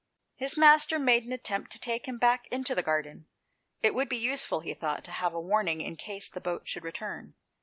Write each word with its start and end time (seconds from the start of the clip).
His 0.33 0.57
master 0.57 0.97
made 0.97 1.25
an 1.25 1.31
attempt 1.31 1.71
to 1.73 1.79
take 1.79 2.07
him 2.07 2.17
back 2.17 2.47
into 2.47 2.73
the 2.73 2.81
garden; 2.81 3.27
it 3.83 3.93
would 3.93 4.09
be 4.09 4.17
useful, 4.17 4.61
he 4.61 4.73
thought, 4.73 5.03
to 5.03 5.11
have 5.11 5.33
warning 5.33 5.79
in 5.79 5.95
case 5.95 6.27
the 6.27 6.41
boat 6.41 6.67
should 6.67 6.83
return. 6.83 7.35